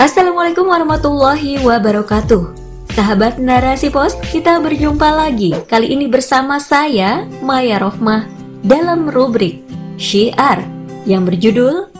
Assalamualaikum 0.00 0.64
warahmatullahi 0.64 1.60
wabarakatuh. 1.60 2.56
Sahabat 2.96 3.36
Narasi 3.36 3.92
Pos, 3.92 4.16
kita 4.32 4.56
berjumpa 4.56 5.12
lagi. 5.12 5.52
Kali 5.68 5.92
ini 5.92 6.08
bersama 6.08 6.56
saya, 6.56 7.28
Maya 7.44 7.76
Rohmah, 7.76 8.24
dalam 8.64 9.12
rubrik 9.12 9.60
Syiar 10.00 10.64
yang 11.04 11.28
berjudul 11.28 11.92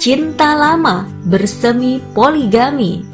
Cinta 0.00 0.56
Lama 0.56 1.04
Bersemi 1.28 2.00
Poligami. 2.16 3.04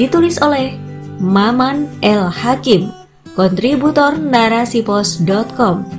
Ditulis 0.00 0.40
oleh 0.40 0.72
Maman 1.20 2.00
El 2.00 2.32
Hakim, 2.32 2.88
kontributor 3.36 4.16
narasipos.com. 4.16 5.95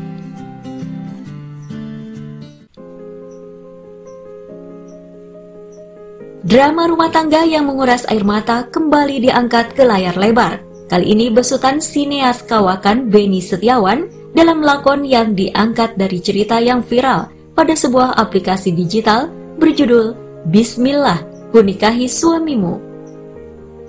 Drama 6.45 6.85
rumah 6.85 7.09
tangga 7.09 7.41
yang 7.41 7.65
menguras 7.65 8.05
air 8.13 8.21
mata 8.21 8.69
kembali 8.69 9.25
diangkat 9.25 9.73
ke 9.73 9.81
layar 9.81 10.13
lebar. 10.13 10.61
Kali 10.85 11.17
ini 11.17 11.33
besutan 11.33 11.81
sineas 11.81 12.45
kawakan 12.45 13.09
Beni 13.09 13.41
Setiawan 13.41 14.05
dalam 14.37 14.61
lakon 14.61 15.01
yang 15.01 15.33
diangkat 15.33 15.97
dari 15.97 16.21
cerita 16.21 16.61
yang 16.61 16.85
viral 16.85 17.33
pada 17.57 17.73
sebuah 17.73 18.21
aplikasi 18.21 18.69
digital 18.69 19.33
berjudul 19.57 20.13
Bismillah, 20.53 21.25
Kunikahi 21.49 22.05
Suamimu. 22.05 22.85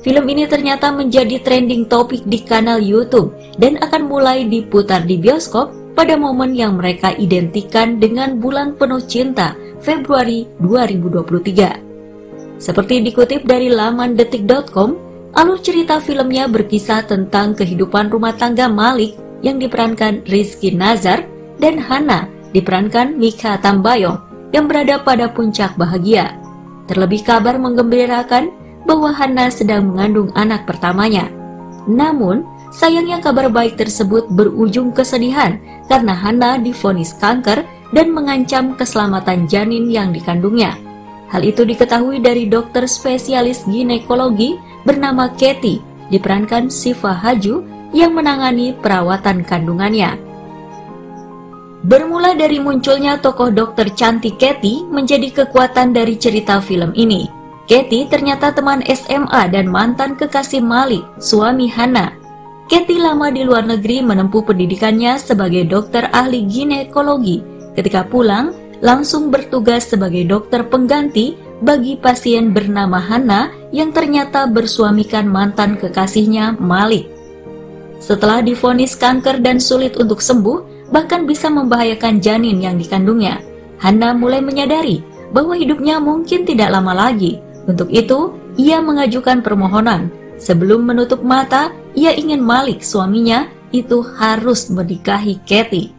Film 0.01 0.25
ini 0.33 0.49
ternyata 0.49 0.89
menjadi 0.89 1.45
trending 1.45 1.85
topik 1.85 2.25
di 2.25 2.41
kanal 2.49 2.81
YouTube 2.81 3.37
dan 3.61 3.77
akan 3.77 4.09
mulai 4.09 4.49
diputar 4.49 5.05
di 5.05 5.21
bioskop 5.21 5.69
pada 5.93 6.17
momen 6.17 6.57
yang 6.57 6.81
mereka 6.81 7.13
identikan 7.13 8.01
dengan 8.01 8.41
bulan 8.41 8.73
penuh 8.73 9.05
cinta 9.05 9.53
Februari 9.85 10.49
2023. 10.65 11.88
Seperti 12.59 12.99
dikutip 13.07 13.47
dari 13.47 13.71
laman 13.71 14.19
detik.com, 14.19 14.99
alur 15.39 15.59
cerita 15.63 16.03
filmnya 16.03 16.51
berkisah 16.51 17.07
tentang 17.07 17.55
kehidupan 17.55 18.11
rumah 18.11 18.35
tangga 18.35 18.67
Malik 18.67 19.15
yang 19.47 19.63
diperankan 19.63 20.27
Rizky 20.27 20.75
Nazar 20.75 21.23
dan 21.63 21.79
Hana 21.79 22.27
diperankan 22.51 23.15
Mika 23.15 23.63
Tambayong 23.63 24.19
yang 24.51 24.67
berada 24.67 24.99
pada 24.99 25.31
puncak 25.31 25.79
bahagia. 25.79 26.35
Terlebih 26.91 27.23
kabar 27.23 27.61
menggembirakan 27.61 28.51
bahwa 28.89 29.13
Hana 29.15 29.53
sedang 29.53 29.93
mengandung 29.93 30.33
anak 30.35 30.65
pertamanya. 30.65 31.29
Namun, 31.87 32.43
sayangnya 32.75 33.21
kabar 33.21 33.53
baik 33.53 33.77
tersebut 33.77 34.27
berujung 34.33 34.91
kesedihan 34.91 35.61
karena 35.87 36.17
Hana 36.17 36.57
difonis 36.59 37.15
kanker 37.21 37.63
dan 37.93 38.11
mengancam 38.11 38.75
keselamatan 38.75 39.47
janin 39.47 39.87
yang 39.93 40.11
dikandungnya. 40.11 40.88
Hal 41.29 41.45
itu 41.45 41.65
diketahui 41.65 42.25
dari 42.25 42.49
dokter 42.49 42.89
spesialis 42.89 43.69
ginekologi 43.69 44.57
bernama 44.89 45.29
Katy, 45.37 45.81
diperankan 46.09 46.73
Siva 46.73 47.13
Haju 47.13 47.61
yang 47.93 48.17
menangani 48.17 48.73
perawatan 48.81 49.45
kandungannya. 49.45 50.17
Bermula 51.85 52.35
dari 52.35 52.59
munculnya 52.59 53.21
tokoh 53.23 53.55
dokter 53.55 53.93
cantik 53.95 54.41
Katy 54.41 54.89
menjadi 54.89 55.45
kekuatan 55.45 55.95
dari 55.95 56.19
cerita 56.19 56.59
film 56.59 56.91
ini. 56.97 57.31
Katy 57.69 58.09
ternyata 58.09 58.51
teman 58.51 58.81
SMA 58.89 59.53
dan 59.53 59.69
mantan 59.69 60.17
kekasih 60.17 60.65
Malik, 60.65 61.05
suami 61.21 61.69
Hana. 61.69 62.17
Katy 62.69 62.97
lama 63.01 63.29
di 63.29 63.45
luar 63.45 63.65
negeri 63.69 64.01
menempuh 64.01 64.45
pendidikannya 64.45 65.21
sebagai 65.21 65.69
dokter 65.69 66.09
ahli 66.13 66.49
ginekologi. 66.49 67.45
Ketika 67.77 68.05
pulang, 68.09 68.53
langsung 68.81 69.31
bertugas 69.31 69.91
sebagai 69.91 70.23
dokter 70.27 70.63
pengganti 70.67 71.35
bagi 71.59 71.99
pasien 71.99 72.55
bernama 72.55 73.03
Hana 73.03 73.51
yang 73.75 73.91
ternyata 73.91 74.47
bersuamikan 74.47 75.27
mantan 75.27 75.75
kekasihnya 75.75 76.55
Malik. 76.59 77.11
Setelah 77.99 78.41
difonis 78.41 78.95
kanker 78.95 79.43
dan 79.43 79.59
sulit 79.59 79.99
untuk 79.99 80.23
sembuh, 80.23 80.91
bahkan 80.95 81.27
bisa 81.27 81.51
membahayakan 81.51 82.23
janin 82.23 82.63
yang 82.63 82.79
dikandungnya, 82.79 83.43
Hana 83.83 84.15
mulai 84.15 84.39
menyadari 84.39 85.03
bahwa 85.35 85.59
hidupnya 85.59 85.99
mungkin 85.99 86.47
tidak 86.47 86.71
lama 86.71 86.95
lagi. 86.95 87.43
Untuk 87.67 87.91
itu, 87.91 88.33
ia 88.57 88.79
mengajukan 88.81 89.43
permohonan. 89.43 90.09
Sebelum 90.39 90.87
menutup 90.87 91.21
mata, 91.27 91.75
ia 91.99 92.15
ingin 92.15 92.39
Malik 92.39 92.87
suaminya 92.87 93.51
itu 93.75 94.01
harus 94.17 94.71
menikahi 94.71 95.43
Katie. 95.45 95.98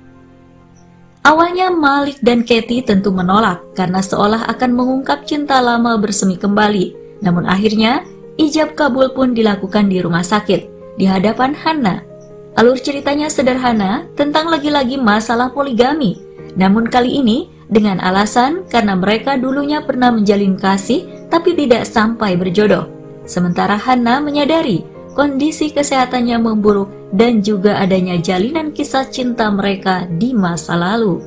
Awalnya 1.20 1.68
Malik 1.68 2.24
dan 2.24 2.48
Katie 2.48 2.80
tentu 2.80 3.12
menolak 3.12 3.60
karena 3.76 4.00
seolah 4.00 4.48
akan 4.56 4.72
mengungkap 4.72 5.28
cinta 5.28 5.60
lama 5.60 6.00
bersemi 6.00 6.40
kembali. 6.40 7.20
Namun 7.20 7.44
akhirnya, 7.44 8.08
ijab 8.40 8.72
kabul 8.80 9.12
pun 9.12 9.36
dilakukan 9.36 9.92
di 9.92 10.00
rumah 10.00 10.24
sakit, 10.24 10.96
di 10.96 11.04
hadapan 11.04 11.52
Hana. 11.52 12.08
Alur 12.56 12.80
ceritanya 12.80 13.28
sederhana 13.28 14.08
tentang 14.16 14.48
lagi-lagi 14.48 14.96
masalah 14.96 15.52
poligami. 15.52 16.16
Namun 16.56 16.88
kali 16.88 17.20
ini, 17.20 17.52
dengan 17.70 18.02
alasan 18.02 18.66
karena 18.66 18.98
mereka 18.98 19.38
dulunya 19.38 19.84
pernah 19.86 20.10
menjalin 20.10 20.58
kasih 20.58 21.06
tapi 21.30 21.54
tidak 21.54 21.86
sampai 21.86 22.34
berjodoh. 22.34 22.90
Sementara 23.30 23.78
Hana 23.78 24.18
menyadari 24.18 24.82
kondisi 25.14 25.70
kesehatannya 25.70 26.42
memburuk 26.42 26.90
dan 27.10 27.42
juga 27.42 27.82
adanya 27.82 28.18
jalinan 28.22 28.70
kisah 28.74 29.10
cinta 29.10 29.50
mereka 29.50 30.06
di 30.06 30.34
masa 30.34 30.78
lalu. 30.78 31.22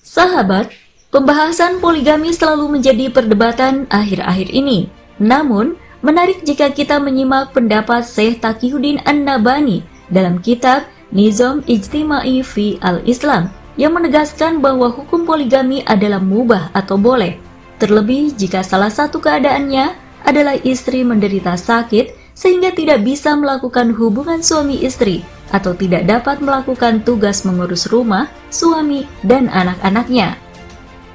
Sahabat, 0.00 0.70
pembahasan 1.10 1.82
poligami 1.82 2.30
selalu 2.30 2.78
menjadi 2.78 3.10
perdebatan 3.10 3.90
akhir-akhir 3.90 4.48
ini. 4.54 4.88
Namun, 5.18 5.74
menarik 6.06 6.46
jika 6.46 6.70
kita 6.70 7.02
menyimak 7.02 7.50
pendapat 7.50 8.06
Syekh 8.06 8.38
Taqiyuddin 8.38 9.02
An-Nabani 9.02 9.82
dalam 10.12 10.38
kitab 10.38 10.86
Nizam 11.10 11.62
Ijtimai 11.66 12.42
fi 12.46 12.78
al-Islam 12.82 13.50
yang 13.74 13.94
menegaskan 13.94 14.62
bahwa 14.62 14.86
hukum 14.86 15.26
poligami 15.26 15.82
adalah 15.82 16.22
mubah 16.22 16.70
atau 16.70 16.94
boleh, 16.94 17.38
terlebih 17.82 18.34
jika 18.38 18.62
salah 18.62 18.90
satu 18.90 19.18
keadaannya 19.18 19.98
adalah 20.24 20.56
istri 20.62 21.02
menderita 21.02 21.58
sakit 21.58 22.23
sehingga 22.34 22.74
tidak 22.74 23.06
bisa 23.06 23.38
melakukan 23.38 23.94
hubungan 23.94 24.42
suami 24.42 24.82
istri 24.82 25.22
atau 25.54 25.70
tidak 25.70 26.04
dapat 26.04 26.42
melakukan 26.42 27.00
tugas 27.06 27.46
mengurus 27.46 27.86
rumah, 27.86 28.26
suami, 28.50 29.06
dan 29.22 29.46
anak-anaknya. 29.46 30.34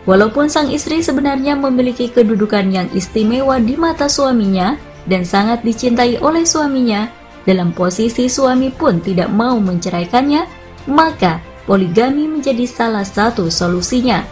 Walaupun 0.08 0.48
sang 0.48 0.72
istri 0.72 1.04
sebenarnya 1.04 1.60
memiliki 1.60 2.08
kedudukan 2.08 2.72
yang 2.72 2.88
istimewa 2.96 3.60
di 3.60 3.76
mata 3.76 4.08
suaminya 4.08 4.80
dan 5.06 5.28
sangat 5.28 5.62
dicintai 5.62 6.18
oleh 6.24 6.48
suaminya, 6.48 7.12
dalam 7.44 7.76
posisi 7.76 8.32
suami 8.32 8.72
pun 8.72 9.04
tidak 9.04 9.28
mau 9.30 9.60
menceraikannya, 9.60 10.48
maka 10.88 11.44
poligami 11.68 12.26
menjadi 12.26 12.66
salah 12.66 13.06
satu 13.06 13.52
solusinya. 13.52 14.24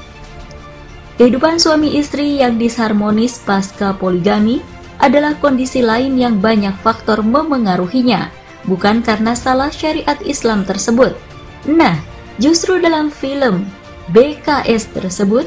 Kehidupan 1.17 1.57
suami 1.57 1.97
istri 1.97 2.37
yang 2.37 2.61
disharmonis 2.61 3.41
pasca 3.41 3.93
poligami 3.97 4.61
adalah 4.97 5.37
kondisi 5.37 5.85
lain 5.85 6.17
yang 6.17 6.41
banyak 6.41 6.73
faktor 6.81 7.21
memengaruhinya, 7.21 8.29
bukan 8.65 9.01
karena 9.05 9.37
salah 9.37 9.69
syariat 9.69 10.17
Islam 10.25 10.65
tersebut. 10.65 11.13
Nah, 11.69 11.97
justru 12.41 12.81
dalam 12.81 13.13
film 13.13 13.65
BKS 14.11 14.93
tersebut, 14.93 15.45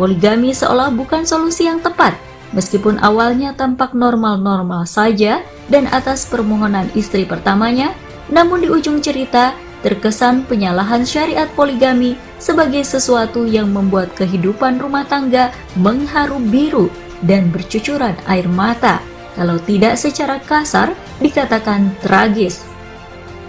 poligami 0.00 0.54
seolah 0.56 0.88
bukan 0.94 1.26
solusi 1.28 1.68
yang 1.68 1.82
tepat, 1.82 2.16
meskipun 2.56 2.98
awalnya 3.02 3.52
tampak 3.52 3.92
normal-normal 3.92 4.88
saja 4.88 5.44
dan 5.68 5.86
atas 5.90 6.24
permohonan 6.24 6.88
istri 6.96 7.28
pertamanya, 7.28 7.92
namun 8.30 8.62
di 8.62 8.68
ujung 8.70 9.02
cerita 9.02 9.52
terkesan 9.80 10.44
penyalahan 10.44 11.08
syariat 11.08 11.48
poligami 11.56 12.14
sebagai 12.36 12.84
sesuatu 12.84 13.48
yang 13.48 13.72
membuat 13.72 14.12
kehidupan 14.12 14.76
rumah 14.76 15.08
tangga 15.08 15.52
mengharu 15.76 16.36
biru 16.36 16.92
dan 17.24 17.52
bercucuran 17.52 18.16
air 18.28 18.48
mata, 18.48 19.00
kalau 19.36 19.56
tidak 19.62 19.96
secara 19.96 20.40
kasar 20.42 20.92
dikatakan 21.20 21.92
tragis. 22.04 22.64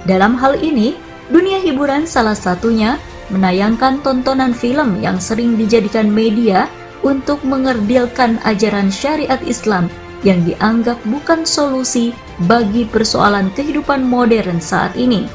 Dalam 0.05 0.37
hal 0.39 0.57
ini, 0.59 0.97
dunia 1.29 1.61
hiburan 1.61 2.09
salah 2.09 2.35
satunya 2.35 2.97
menayangkan 3.31 4.03
tontonan 4.03 4.51
film 4.51 4.99
yang 4.99 5.17
sering 5.21 5.55
dijadikan 5.55 6.11
media 6.11 6.67
untuk 7.01 7.41
mengerdilkan 7.41 8.37
ajaran 8.45 8.91
syariat 8.93 9.39
Islam 9.47 9.89
yang 10.21 10.45
dianggap 10.45 11.01
bukan 11.09 11.47
solusi 11.47 12.13
bagi 12.45 12.85
persoalan 12.85 13.49
kehidupan 13.57 14.05
modern 14.05 14.61
saat 14.61 14.93
ini. 14.93 15.25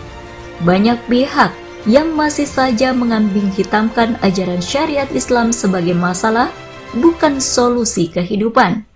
Banyak 0.62 1.11
pihak 1.11 1.50
yang 1.87 2.15
masih 2.15 2.47
saja 2.47 2.91
mengambing 2.91 3.50
hitamkan 3.55 4.19
ajaran 4.23 4.62
syariat 4.62 5.06
Islam 5.15 5.50
sebagai 5.50 5.94
masalah 5.94 6.50
bukan 6.94 7.43
solusi 7.43 8.06
kehidupan. 8.12 8.87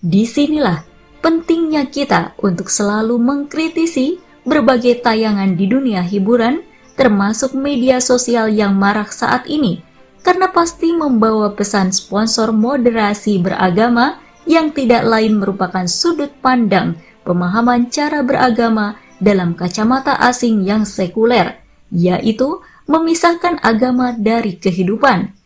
Di 0.00 0.24
sinilah 0.24 0.82
pentingnya 1.20 1.86
kita 1.92 2.34
untuk 2.40 2.72
selalu 2.72 3.20
mengkritisi 3.20 4.18
berbagai 4.48 5.04
tayangan 5.04 5.54
di 5.54 5.68
dunia 5.68 6.00
hiburan, 6.00 6.64
termasuk 6.96 7.52
media 7.52 8.00
sosial 8.00 8.48
yang 8.48 8.74
marak 8.74 9.12
saat 9.12 9.44
ini, 9.46 9.84
karena 10.24 10.48
pasti 10.48 10.90
membawa 10.96 11.52
pesan 11.52 11.92
sponsor 11.92 12.50
moderasi 12.50 13.40
beragama 13.40 14.18
yang 14.48 14.72
tidak 14.72 15.04
lain 15.04 15.38
merupakan 15.38 15.84
sudut 15.84 16.32
pandang 16.40 16.96
pemahaman 17.22 17.92
cara 17.92 18.24
beragama 18.24 18.96
dalam 19.20 19.52
kacamata 19.52 20.16
asing 20.16 20.64
yang 20.64 20.88
sekuler, 20.88 21.60
yaitu 21.92 22.64
memisahkan 22.88 23.60
agama 23.60 24.16
dari 24.16 24.56
kehidupan. 24.56 25.39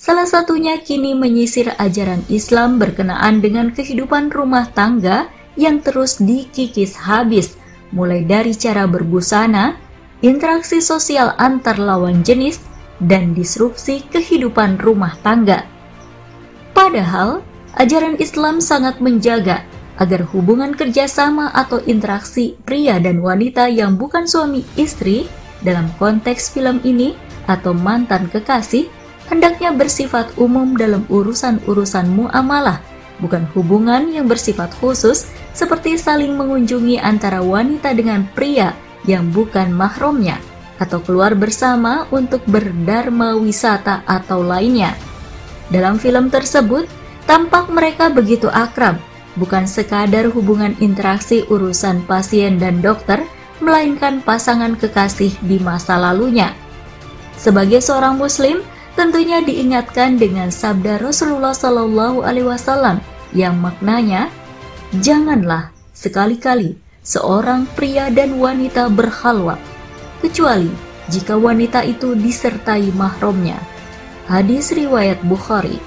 Salah 0.00 0.24
satunya 0.24 0.80
kini 0.80 1.12
menyisir 1.12 1.76
ajaran 1.76 2.24
Islam 2.32 2.80
berkenaan 2.80 3.44
dengan 3.44 3.68
kehidupan 3.68 4.32
rumah 4.32 4.64
tangga 4.72 5.28
yang 5.60 5.84
terus 5.84 6.16
dikikis 6.24 6.96
habis, 7.04 7.60
mulai 7.92 8.24
dari 8.24 8.56
cara 8.56 8.88
berbusana, 8.88 9.76
interaksi 10.24 10.80
sosial 10.80 11.36
antar 11.36 11.76
lawan 11.76 12.24
jenis, 12.24 12.64
dan 12.96 13.36
disrupsi 13.36 14.00
kehidupan 14.08 14.80
rumah 14.80 15.20
tangga. 15.20 15.68
Padahal, 16.72 17.44
ajaran 17.76 18.16
Islam 18.16 18.64
sangat 18.64 19.04
menjaga 19.04 19.68
agar 20.00 20.24
hubungan 20.32 20.72
kerjasama 20.72 21.52
atau 21.52 21.76
interaksi 21.84 22.56
pria 22.64 22.96
dan 22.96 23.20
wanita 23.20 23.68
yang 23.68 24.00
bukan 24.00 24.24
suami 24.24 24.64
istri 24.80 25.28
dalam 25.60 25.92
konteks 26.00 26.56
film 26.56 26.80
ini 26.88 27.12
atau 27.44 27.76
mantan 27.76 28.32
kekasih 28.32 28.88
hendaknya 29.30 29.70
bersifat 29.70 30.34
umum 30.36 30.76
dalam 30.76 31.06
urusan-urusan 31.08 32.10
muamalah, 32.10 32.82
bukan 33.22 33.46
hubungan 33.56 34.10
yang 34.10 34.26
bersifat 34.26 34.74
khusus 34.82 35.30
seperti 35.54 35.96
saling 35.96 36.34
mengunjungi 36.34 36.98
antara 36.98 37.40
wanita 37.40 37.94
dengan 37.94 38.26
pria 38.34 38.74
yang 39.06 39.30
bukan 39.30 39.72
mahramnya 39.72 40.36
atau 40.76 41.00
keluar 41.00 41.32
bersama 41.38 42.10
untuk 42.10 42.42
berdharma 42.44 43.38
wisata 43.38 44.02
atau 44.04 44.42
lainnya. 44.44 44.92
Dalam 45.70 46.02
film 46.02 46.28
tersebut, 46.28 46.90
tampak 47.24 47.70
mereka 47.70 48.10
begitu 48.10 48.50
akrab 48.50 48.98
bukan 49.38 49.68
sekadar 49.68 50.26
hubungan 50.32 50.74
interaksi 50.82 51.46
urusan 51.46 52.02
pasien 52.08 52.58
dan 52.58 52.82
dokter, 52.82 53.22
melainkan 53.60 54.24
pasangan 54.24 54.74
kekasih 54.74 55.36
di 55.44 55.60
masa 55.60 56.00
lalunya. 56.00 56.56
Sebagai 57.36 57.84
seorang 57.84 58.16
muslim, 58.16 58.64
tentunya 59.00 59.40
diingatkan 59.40 60.20
dengan 60.20 60.52
sabda 60.52 61.00
Rasulullah 61.00 61.56
Shallallahu 61.56 62.20
alaihi 62.20 62.44
wasallam 62.44 63.00
yang 63.32 63.56
maknanya 63.56 64.28
janganlah 65.00 65.72
sekali-kali 65.96 66.76
seorang 67.00 67.64
pria 67.72 68.12
dan 68.12 68.36
wanita 68.36 68.92
berhalwa 68.92 69.56
kecuali 70.20 70.68
jika 71.08 71.32
wanita 71.32 71.80
itu 71.88 72.12
disertai 72.12 72.92
mahramnya. 72.92 73.56
Hadis 74.28 74.76
riwayat 74.76 75.24
Bukhari. 75.24 75.80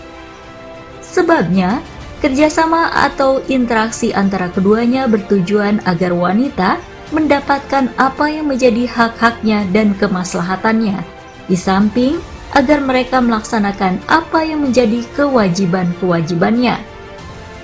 Sebabnya, 1.05 1.85
Kerjasama 2.23 2.87
atau 3.03 3.43
interaksi 3.51 4.15
antara 4.15 4.47
keduanya 4.47 5.11
bertujuan 5.11 5.83
agar 5.83 6.15
wanita 6.15 6.79
mendapatkan 7.11 7.91
apa 7.99 8.31
yang 8.31 8.47
menjadi 8.47 8.87
hak-haknya 8.87 9.67
dan 9.75 9.91
kemaslahatannya, 9.99 11.03
di 11.51 11.57
samping 11.59 12.15
agar 12.53 12.79
mereka 12.81 13.19
melaksanakan 13.19 14.01
apa 14.09 14.45
yang 14.45 14.61
menjadi 14.65 15.01
kewajiban-kewajibannya. 15.17 16.77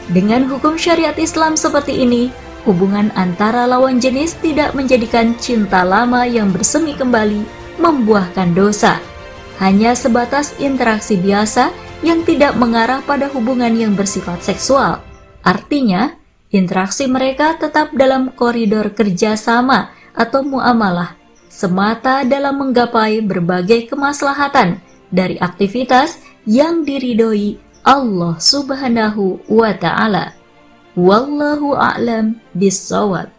Dengan 0.10 0.50
hukum 0.50 0.74
syariat 0.74 1.14
Islam 1.22 1.54
seperti 1.54 2.02
ini, 2.02 2.34
hubungan 2.66 3.14
antara 3.14 3.70
lawan 3.70 4.02
jenis 4.02 4.34
tidak 4.42 4.74
menjadikan 4.74 5.38
cinta 5.38 5.86
lama 5.86 6.26
yang 6.26 6.50
bersemi 6.50 6.98
kembali 6.98 7.46
membuahkan 7.78 8.58
dosa. 8.58 8.98
Hanya 9.62 9.94
sebatas 9.94 10.58
interaksi 10.58 11.20
biasa 11.20 11.70
yang 12.02 12.24
tidak 12.24 12.56
mengarah 12.56 13.04
pada 13.04 13.28
hubungan 13.30 13.76
yang 13.76 13.94
bersifat 13.94 14.40
seksual. 14.42 15.04
Artinya, 15.44 16.16
interaksi 16.50 17.06
mereka 17.06 17.60
tetap 17.60 17.92
dalam 17.94 18.32
koridor 18.34 18.96
kerjasama 18.96 19.92
atau 20.16 20.42
muamalah, 20.44 21.19
semata 21.50 22.22
dalam 22.24 22.62
menggapai 22.62 23.26
berbagai 23.26 23.90
kemaslahatan 23.90 24.80
dari 25.10 25.36
aktivitas 25.42 26.22
yang 26.46 26.86
diridhoi 26.86 27.58
Allah 27.84 28.38
Subhanahu 28.38 29.42
wa 29.50 29.74
Ta'ala. 29.74 30.38
Wallahu 30.94 31.74
a'lam 31.74 32.38
bissawab. 32.54 33.39